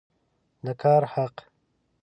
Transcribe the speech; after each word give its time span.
د 0.65 0.67
کار 0.81 1.01
حق 1.13 1.35